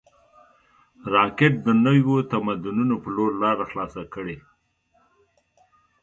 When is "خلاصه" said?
3.71-4.01